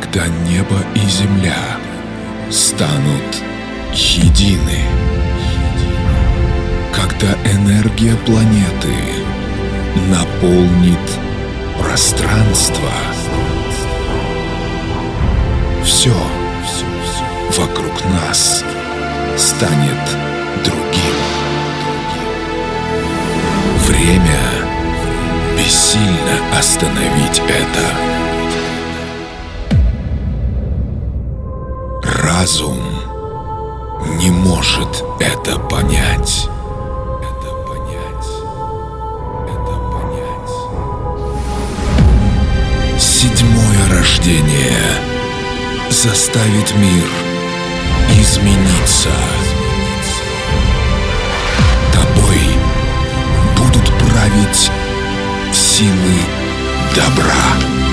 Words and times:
когда 0.00 0.26
небо 0.48 0.76
и 0.94 1.00
земля 1.00 1.78
станут 2.50 3.42
едины, 3.92 4.80
когда 6.92 7.28
энергия 7.44 8.16
планеты 8.26 8.94
наполнит 10.08 10.98
пространство. 11.78 12.90
Все 15.84 16.14
вокруг 17.56 18.04
нас 18.06 18.64
станет 19.36 20.16
другим. 20.64 21.14
Время 23.86 24.40
бессильно 25.56 26.58
остановить 26.58 27.40
это. 27.48 28.09
Разум 32.30 32.78
не 34.18 34.30
может 34.30 35.04
это 35.18 35.58
понять. 35.58 36.48
Седьмое 42.98 43.98
рождение 43.98 44.78
заставит 45.90 46.72
мир 46.76 47.08
измениться. 48.20 49.10
Тобой 51.92 52.40
будут 53.56 53.86
править 53.98 54.70
силы 55.52 56.20
добра. 56.94 57.89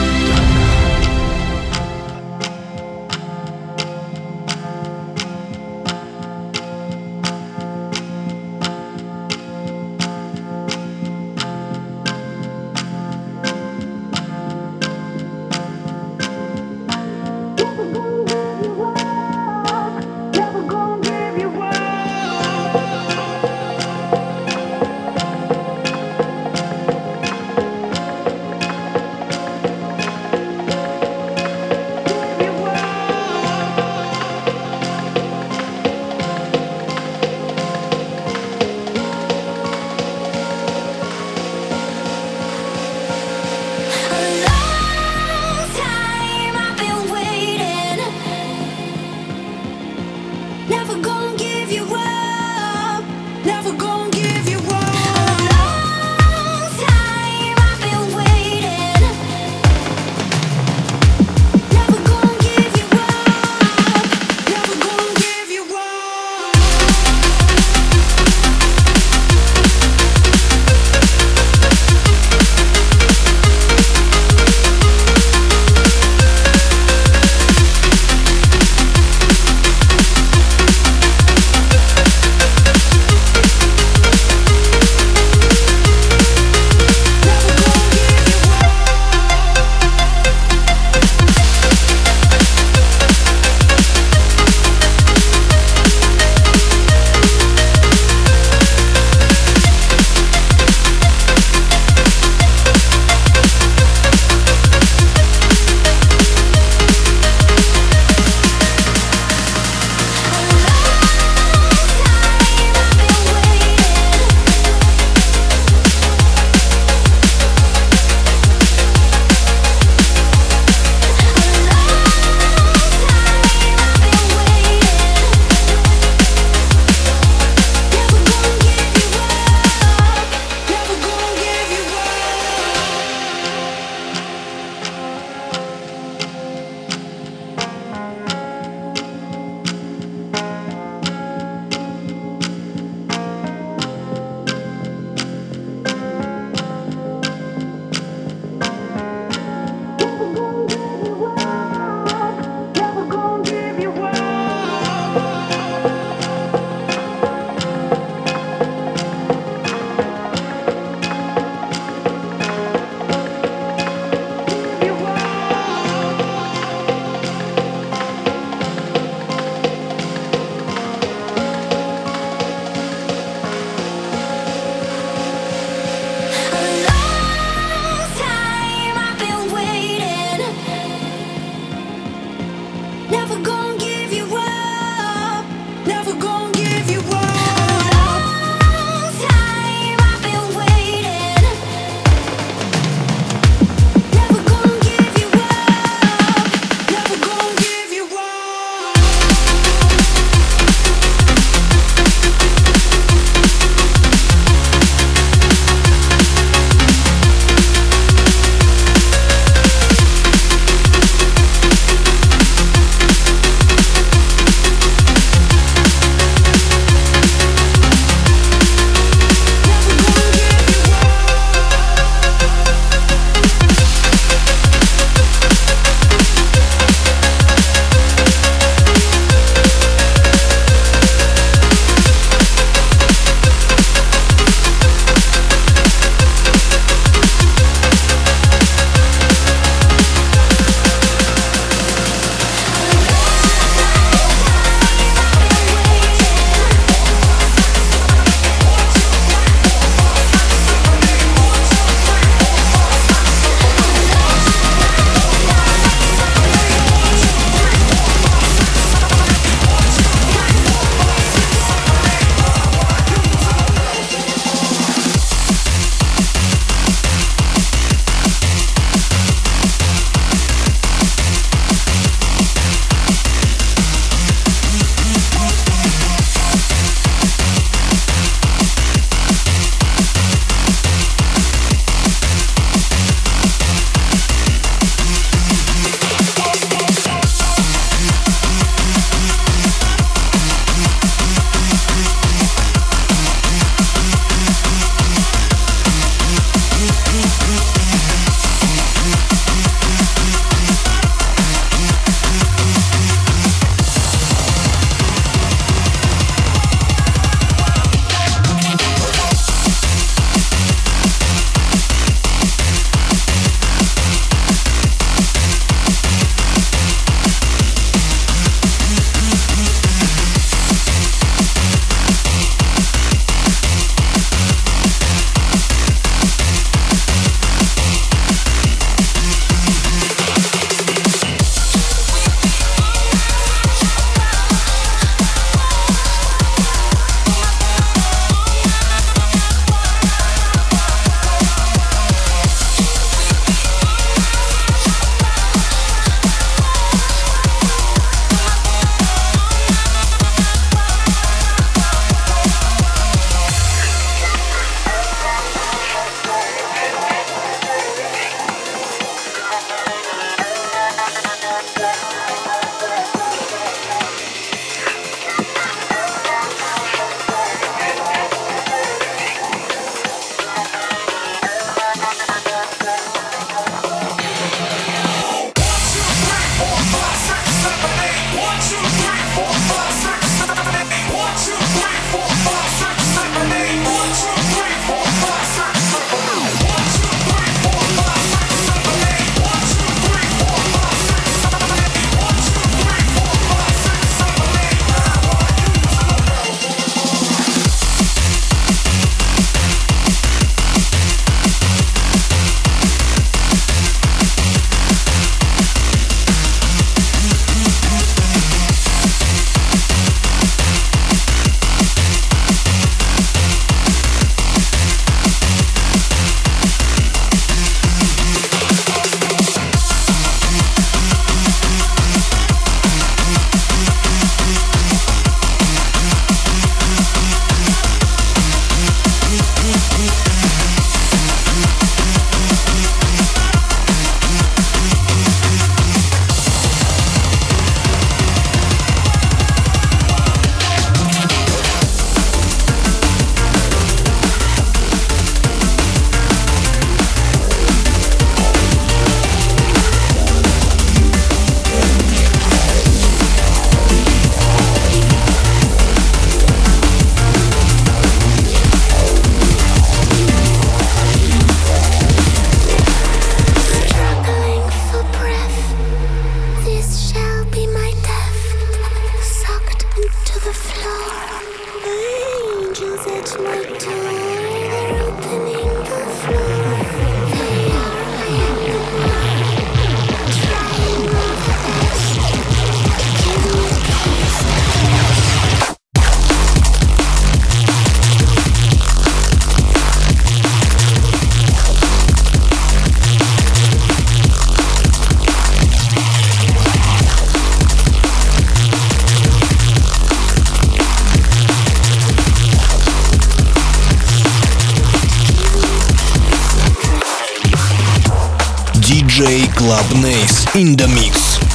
DJ 509.17 509.47
Club 509.55 510.00
Nace 510.00 510.45
in 510.55 510.75
the 510.75 510.88
mix. 510.89 511.47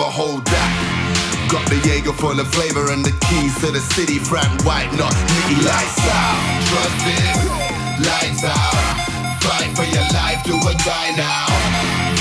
Another, 0.00 0.12
hold 0.12 0.44
that. 0.46 1.48
Got 1.50 1.66
the 1.68 1.76
Jaeger 1.82 2.12
full 2.12 2.38
of 2.38 2.48
flavor 2.48 2.92
and 2.92 3.04
the 3.04 3.12
keys 3.28 3.54
to 3.60 3.70
the 3.70 3.80
city. 3.80 4.18
Frank 4.18 4.48
White, 4.64 4.90
not 4.96 5.12
Nicky 5.12 5.60
Lights 5.60 6.00
out. 6.06 6.38
Trust 6.70 7.04
it, 7.10 7.36
lights 8.06 8.44
out. 8.46 8.76
Fight 9.42 9.70
for 9.74 9.84
your 9.84 10.06
life, 10.14 10.40
do 10.46 10.54
or 10.54 10.76
die 10.86 11.12
now. 11.18 11.46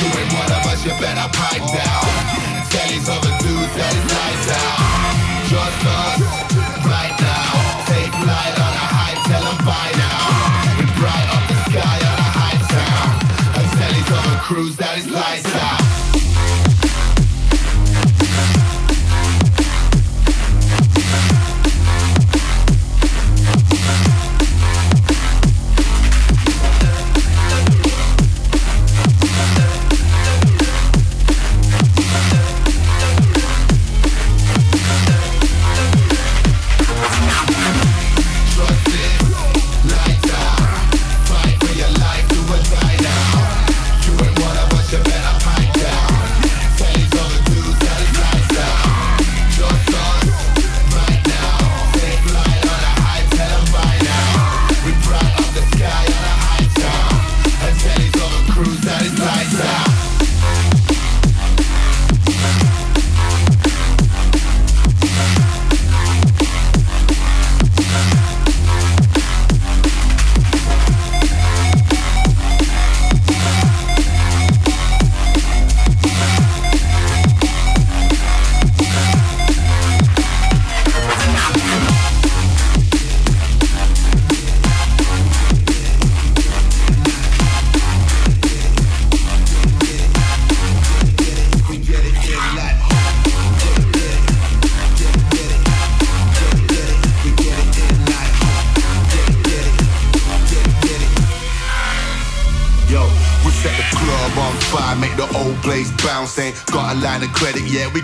You 0.01 0.07
ain't 0.09 0.33
one 0.33 0.51
of 0.51 0.63
us, 0.65 0.83
you 0.83 0.93
better 0.97 1.27
pipe 1.29 1.65
down. 1.71 2.05
Tell 2.73 2.87
these 2.89 3.07
other 3.07 3.33
dudes 3.43 3.73
that 3.77 3.91
it's 3.93 4.07
nice 4.09 4.47
out. 4.49 4.81
Just 5.45 5.81
us, 5.85 6.19
right 6.89 7.15
now. 7.21 7.53
Take 7.85 8.13
flight 8.17 8.55
on 8.57 8.73
a 8.73 8.87
high, 8.97 9.17
tell 9.29 9.43
them 9.45 9.59
bye 9.61 9.93
now. 9.93 10.25
We 10.79 10.85
bright 10.97 11.27
up 11.29 11.43
the 11.47 11.57
sky 11.69 11.97
on 12.01 12.17
a 12.17 12.29
high 12.33 12.59
town. 12.65 13.09
And 13.61 13.67
tell 13.77 13.91
these 13.93 14.09
other 14.09 14.37
crews 14.41 14.75
that 14.77 14.97
it's 14.97 15.09
lights 15.09 15.48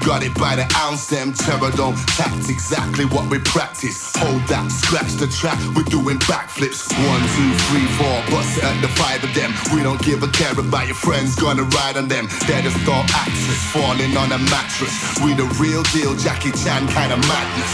got 0.06 0.22
it 0.22 0.38
by 0.38 0.56
the 0.56 0.64
ounce, 0.86 1.08
them 1.08 1.34
terror 1.34 1.74
don't 1.74 1.98
tact 2.14 2.48
exactly 2.48 3.06
what 3.06 3.26
we 3.28 3.40
practice. 3.40 4.16
Hold 4.22 4.46
that, 4.54 4.70
scratch 4.70 5.18
the 5.18 5.26
track, 5.26 5.58
we're 5.74 5.90
doing 5.90 6.22
backflips. 6.30 6.94
One, 6.94 7.24
two, 7.34 7.52
three, 7.68 7.88
four, 7.98 8.16
bust 8.30 8.62
at 8.62 8.78
the 8.86 8.88
five 8.94 9.26
of 9.26 9.34
them. 9.34 9.50
We 9.74 9.82
don't 9.82 10.00
give 10.06 10.22
a 10.22 10.30
care 10.30 10.54
about 10.54 10.86
your 10.86 10.96
friends, 10.96 11.36
gonna 11.36 11.66
ride 11.74 11.98
on 11.98 12.08
them. 12.08 12.30
They're 12.46 12.62
just 12.62 12.78
all 12.88 13.04
actors 13.18 13.62
falling 13.74 14.16
on 14.16 14.32
a 14.32 14.40
mattress. 14.54 14.94
We 15.26 15.34
the 15.34 15.50
real 15.58 15.82
deal, 15.90 16.14
Jackie 16.16 16.54
Chan 16.54 16.88
kind 16.94 17.12
of 17.12 17.20
madness. 17.26 17.74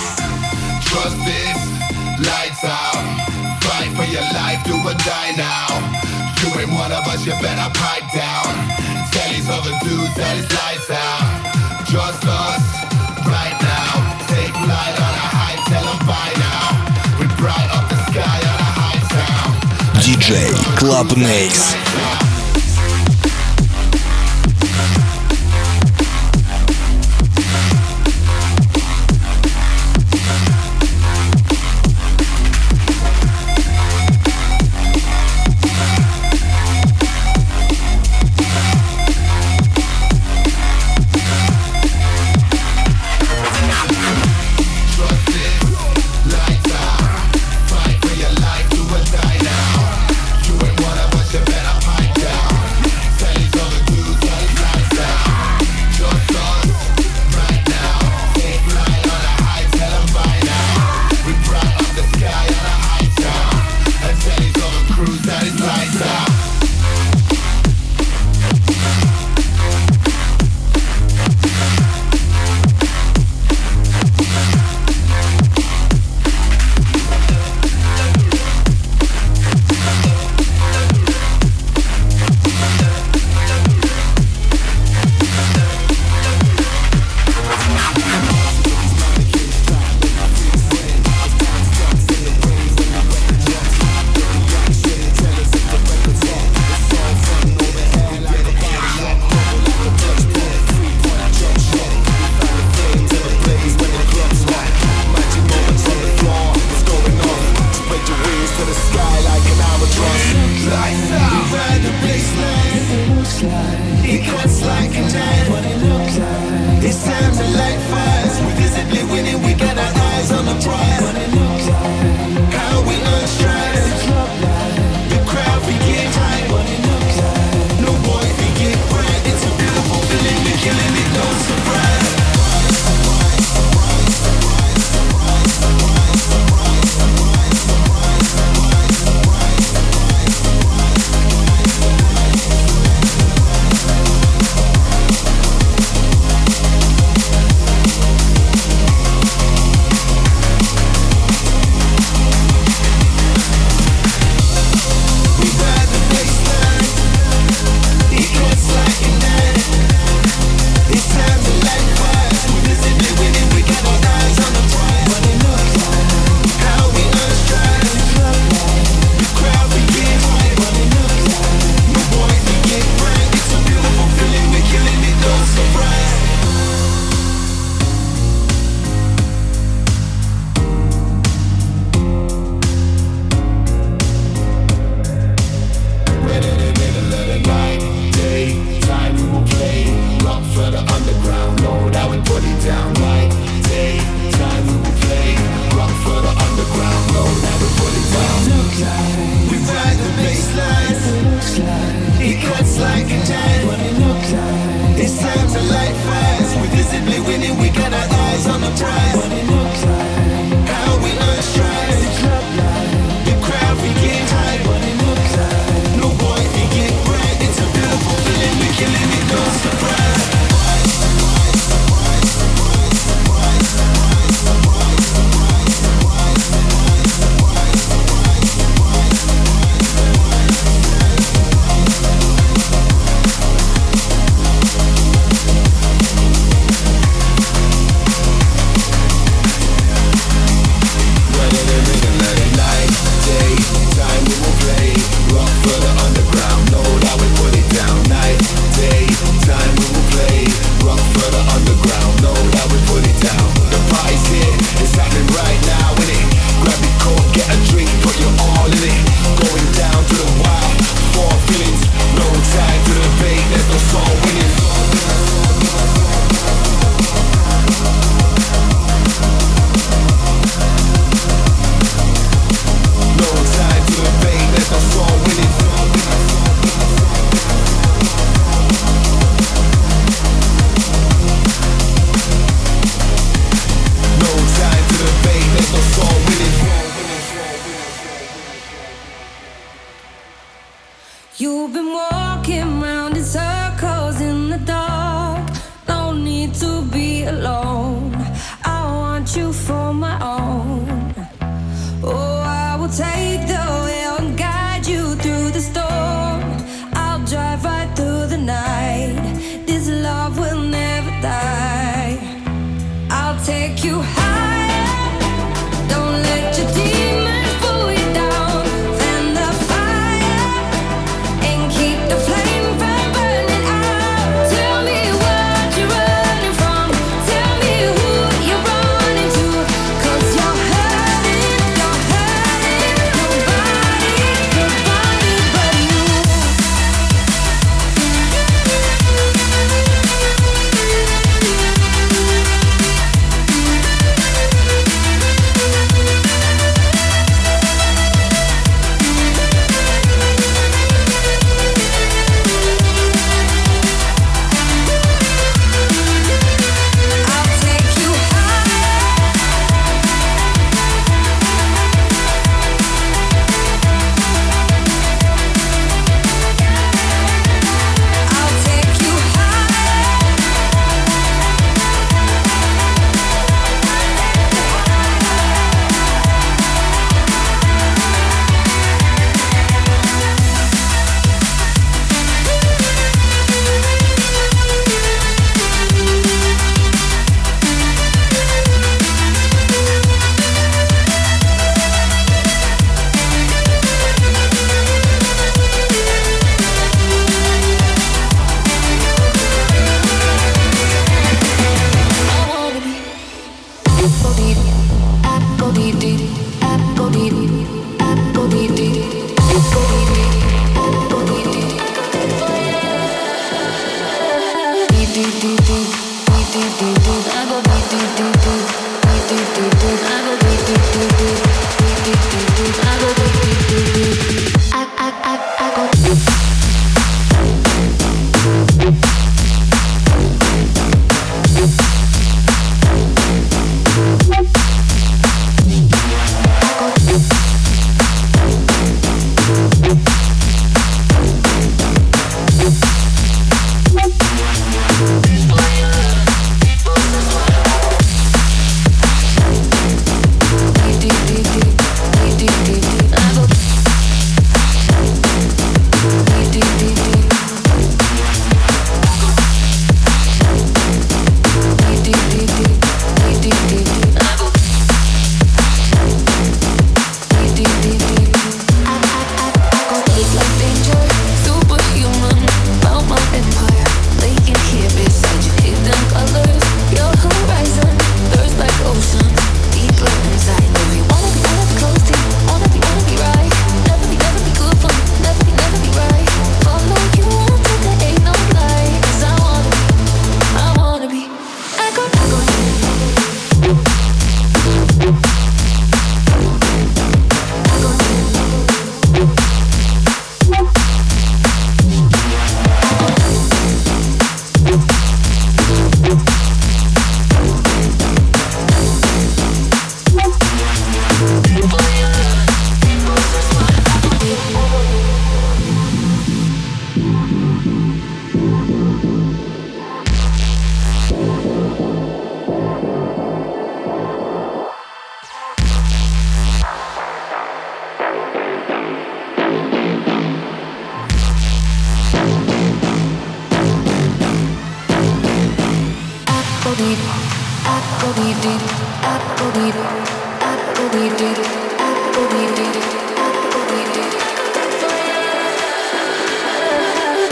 Trust 0.88 1.20
this, 1.28 1.60
lights 2.24 2.64
out. 2.64 3.04
Fight 3.68 3.92
for 3.92 4.08
your 4.08 4.26
life, 4.34 4.64
do 4.64 4.74
or 4.88 4.96
die 5.04 5.36
now. 5.36 5.68
You 6.42 6.48
ain't 6.64 6.72
one 6.72 6.96
of 6.96 7.04
us, 7.12 7.28
you 7.28 7.36
better 7.44 7.70
pipe 7.76 8.08
down. 8.16 8.91
Lights 10.52 10.90
out 10.90 11.86
just 11.86 12.24
us 12.26 12.64
right 13.28 13.58
now. 13.62 13.92
Take 14.28 14.54
flight 14.54 14.96
on 14.96 15.14
a 15.14 15.28
high, 15.36 15.58
tell 15.68 15.88
bye 16.08 16.34
now. 16.40 17.20
We 17.20 17.28
bright 17.36 17.70
up 17.76 17.90
the 17.90 17.98
sky 18.12 18.40
on 18.52 18.60
a 18.60 18.72
high 18.80 19.02
town. 19.12 19.52
DJ 20.00 20.54
Club 20.78 21.18
Nace. 21.18 22.11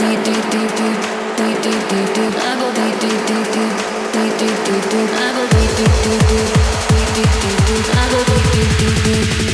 I 0.02 0.16
go 8.10 9.49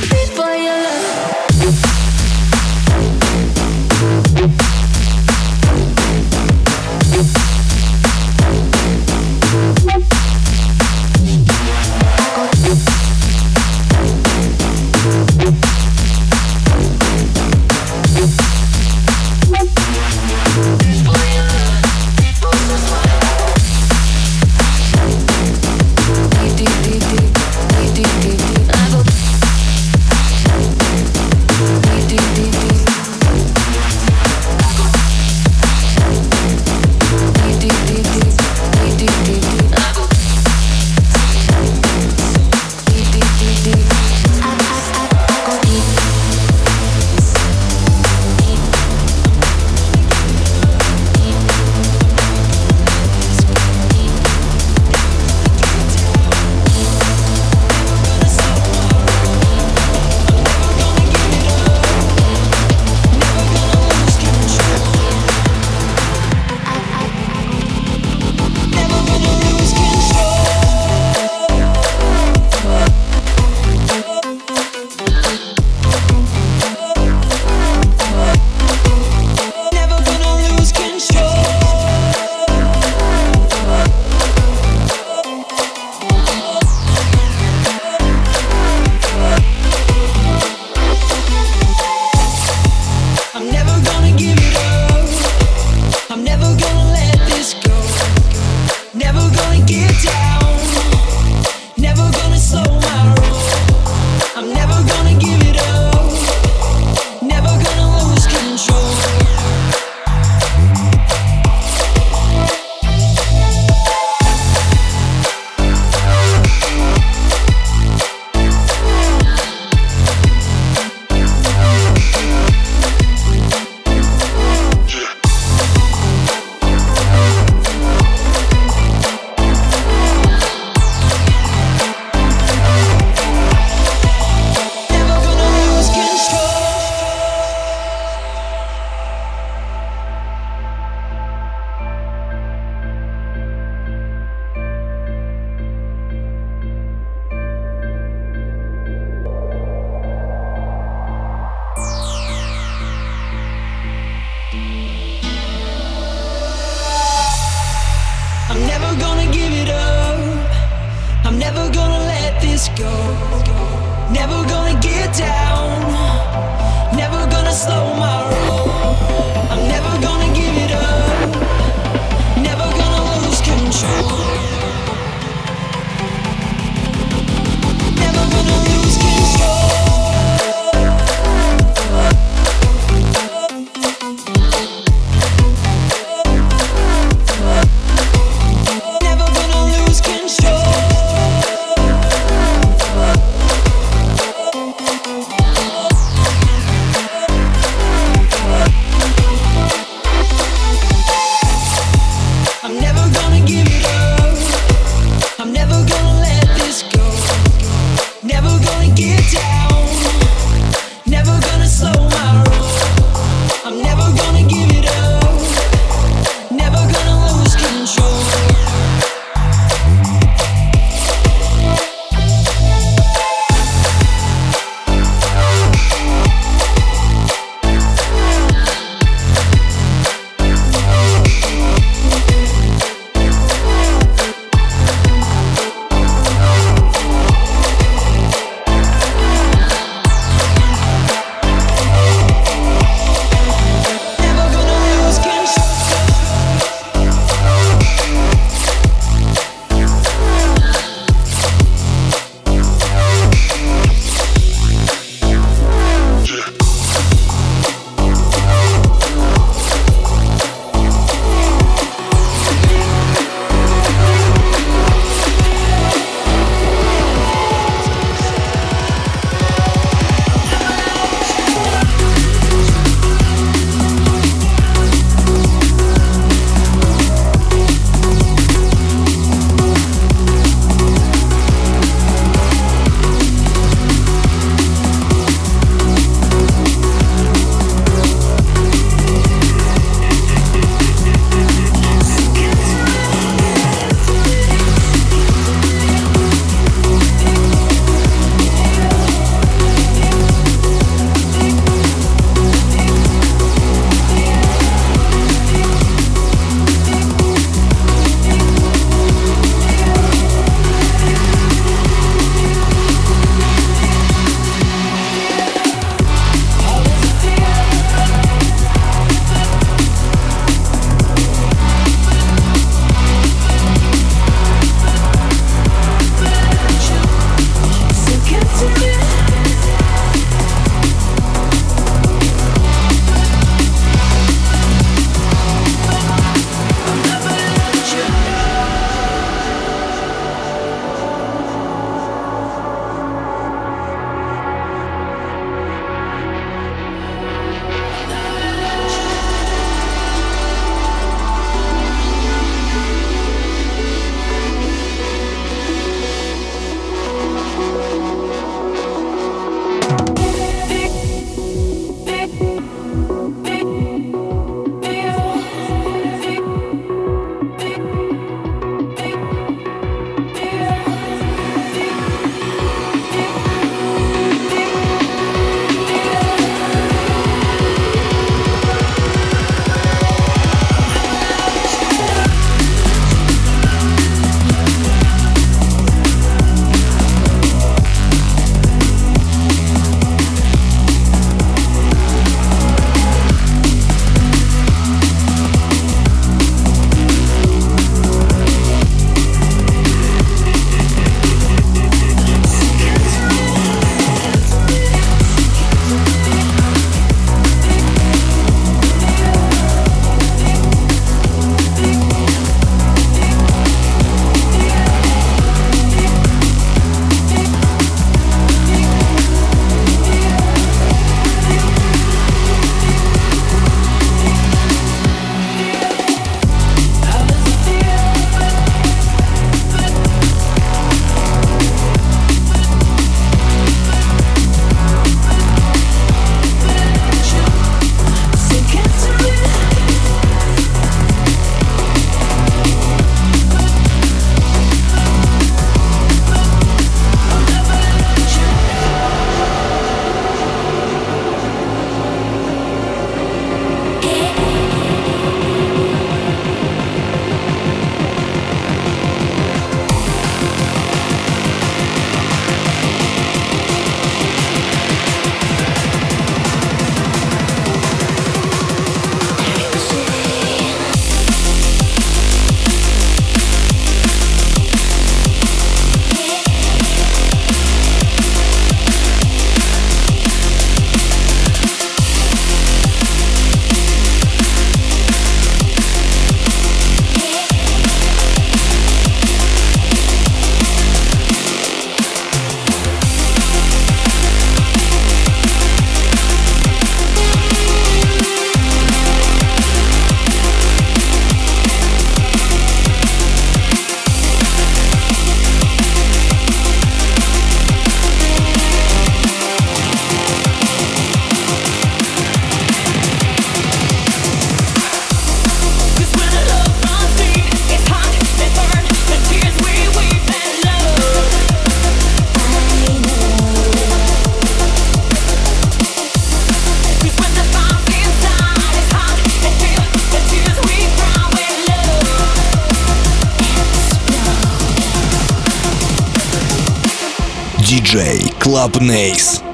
Club. 538.69 539.46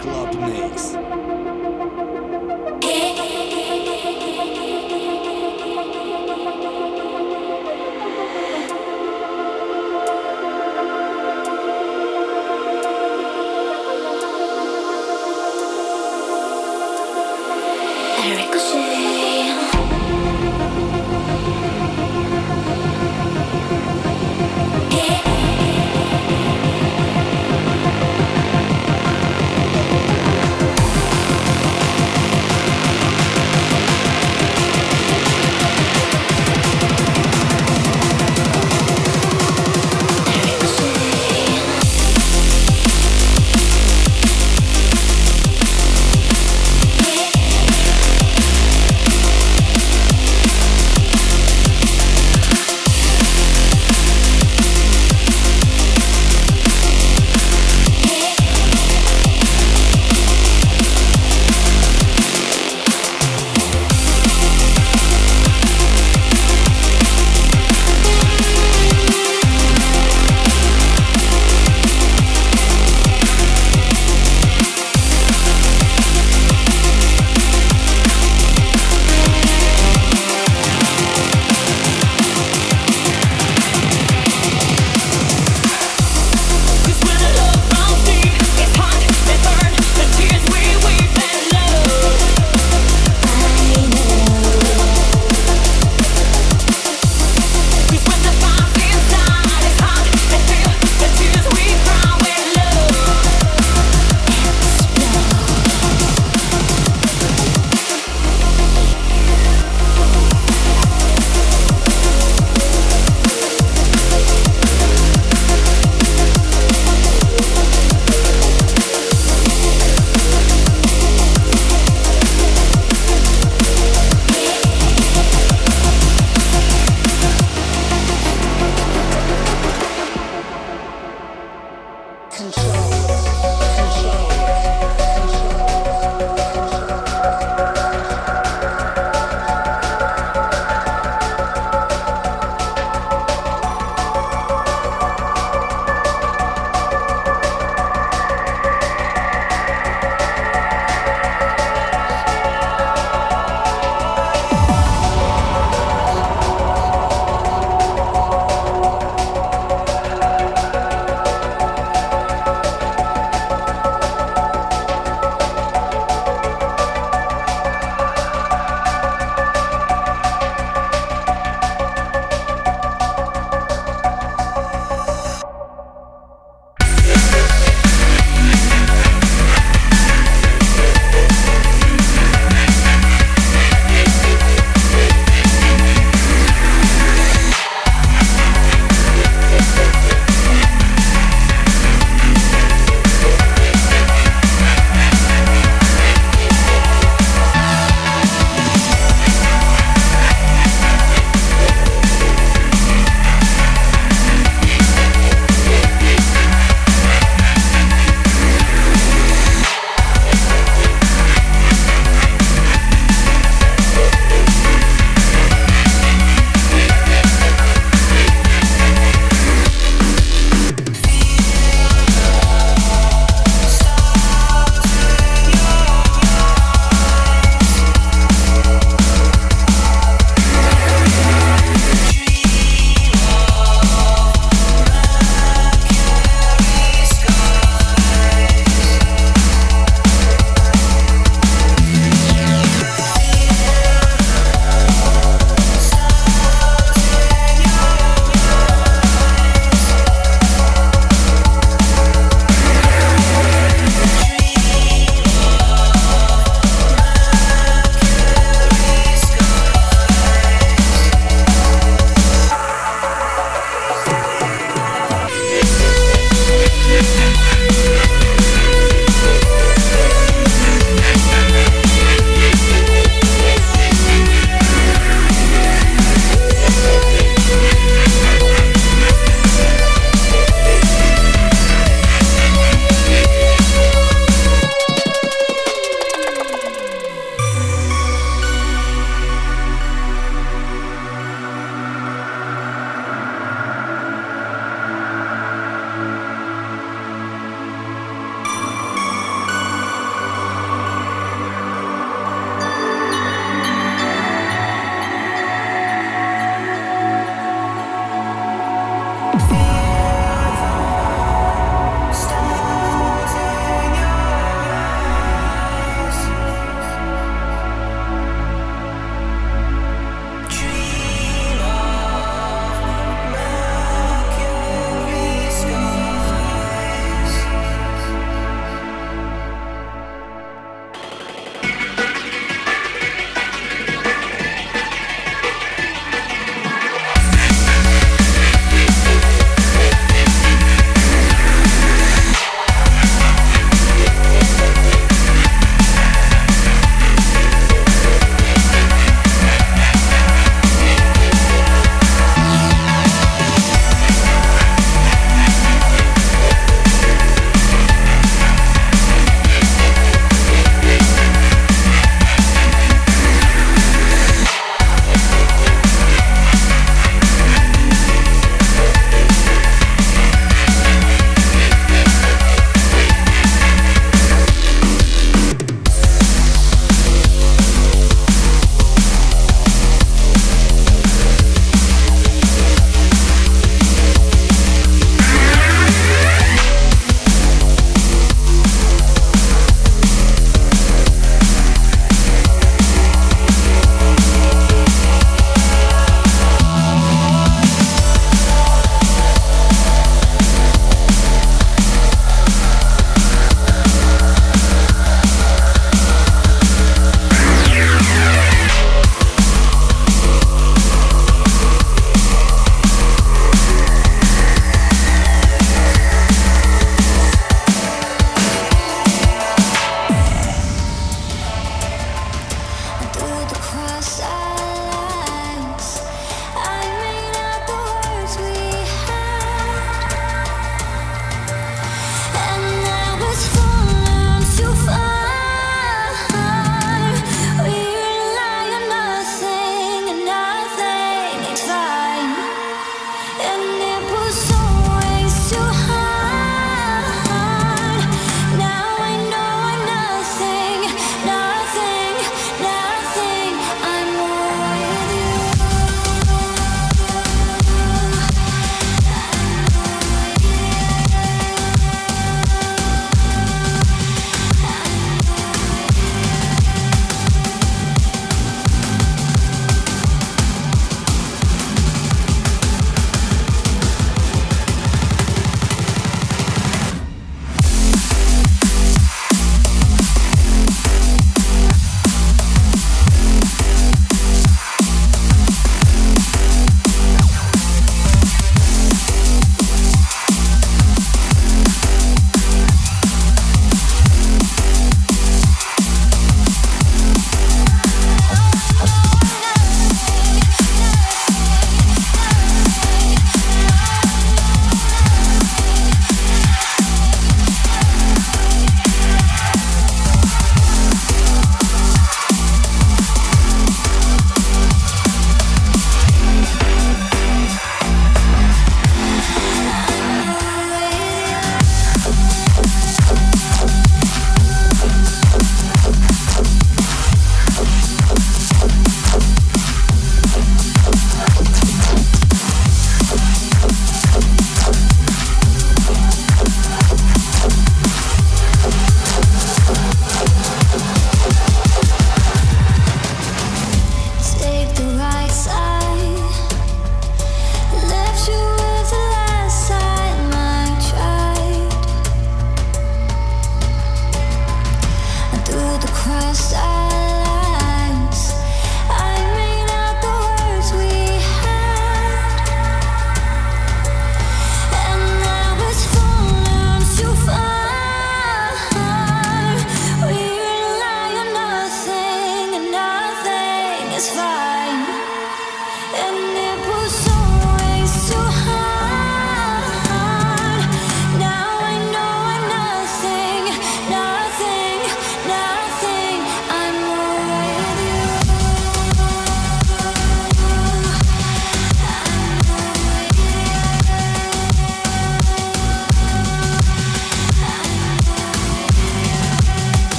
satisfied 574.03 574.42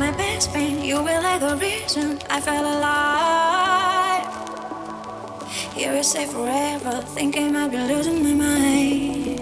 my 0.00 0.10
best 0.12 0.50
friend. 0.50 0.82
You 0.82 0.96
were 0.96 1.20
like 1.20 1.40
the 1.40 1.54
reason 1.56 2.18
I 2.30 2.40
felt 2.40 2.64
alive. 2.64 4.26
Here 5.74 5.92
I 5.92 6.00
say 6.00 6.26
forever, 6.26 7.02
thinking 7.14 7.54
I 7.54 7.68
might 7.68 7.70
be 7.70 7.76
losing 7.76 8.22
my 8.22 8.32
mind. 8.32 9.40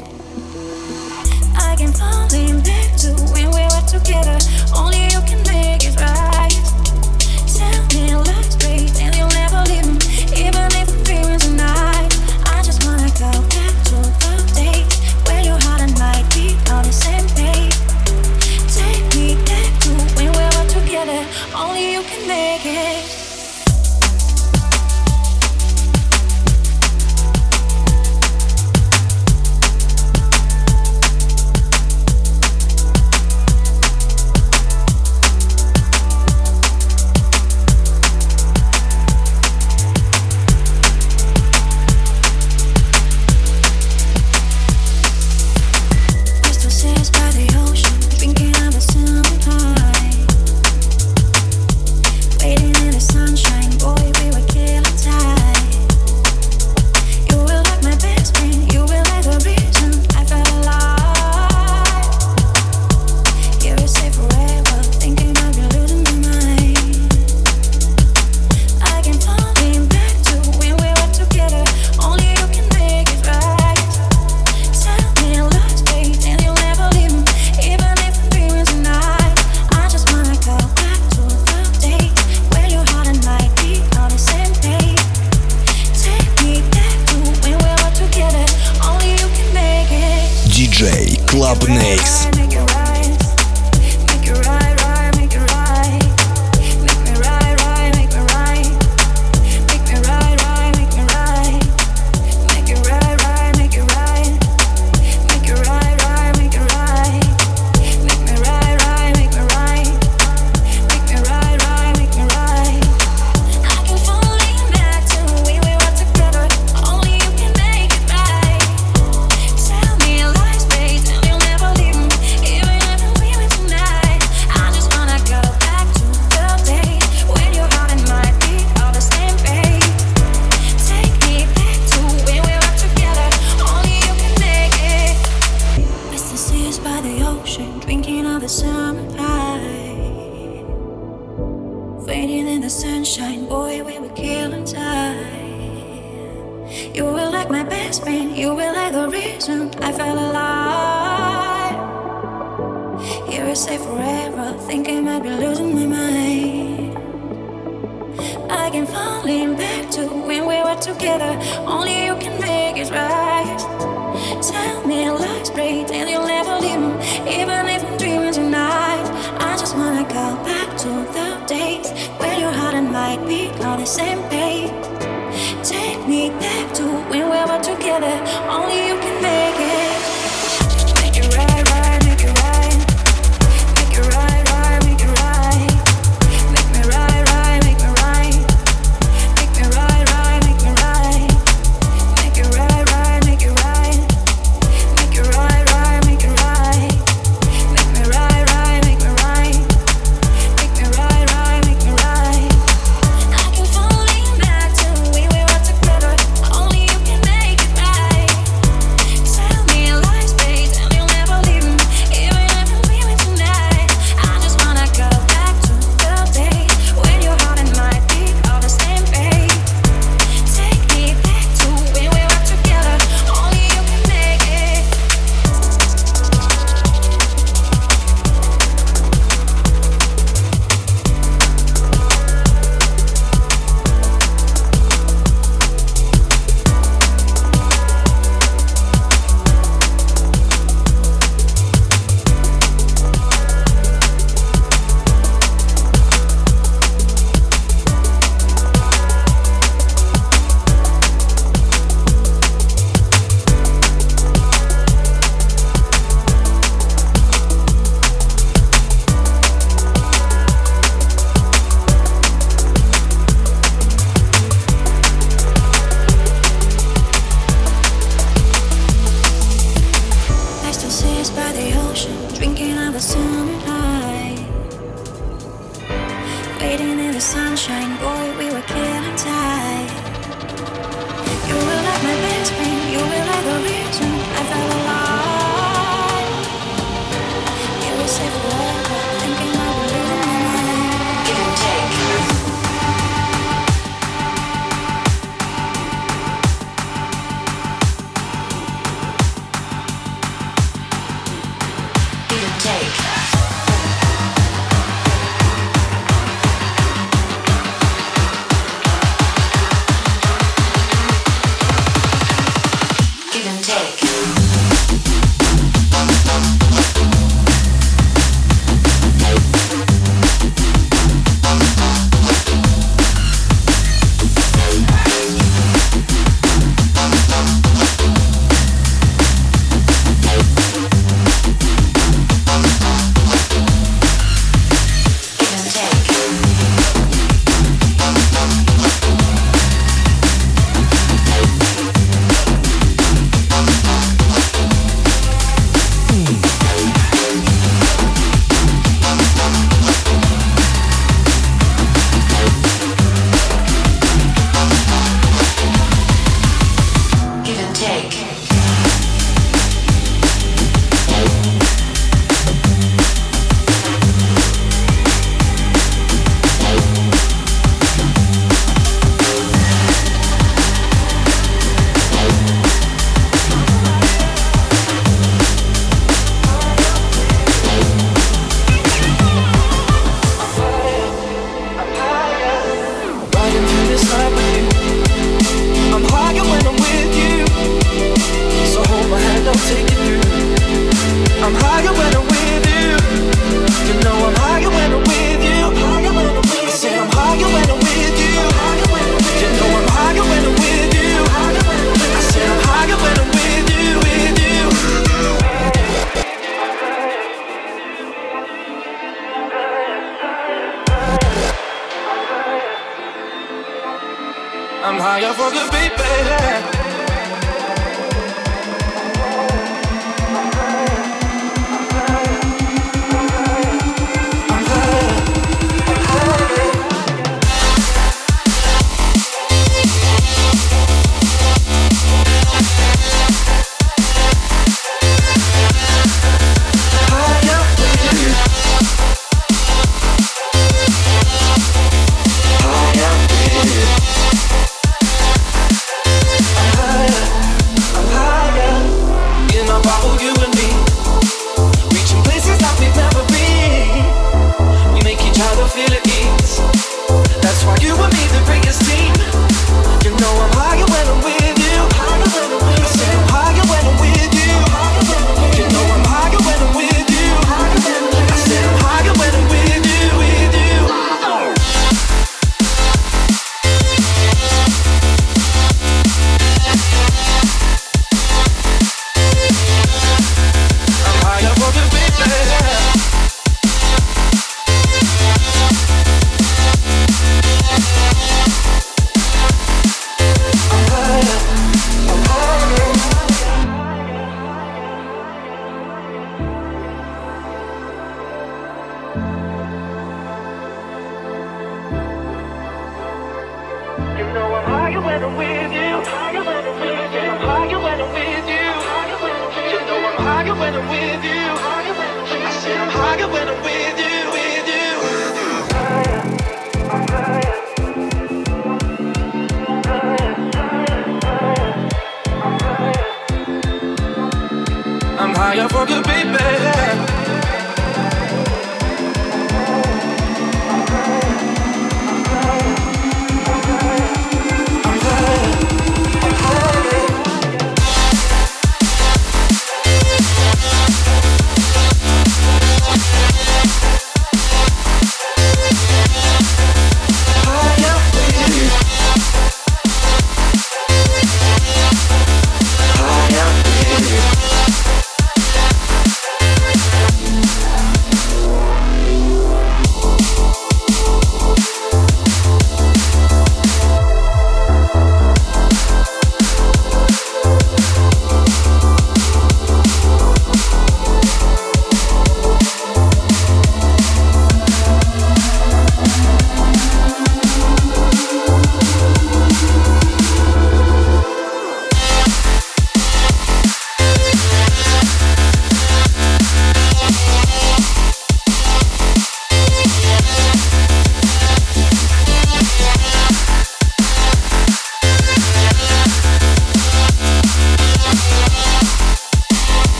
I 1.57 1.77
can 1.79 1.93
fall 1.93 2.27
back 2.71 2.89
to 3.03 3.11
when 3.33 3.49
we 3.57 3.63
were 3.73 3.87
together. 3.87 4.39
Only 4.75 5.18